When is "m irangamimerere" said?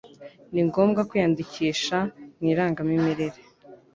2.41-3.39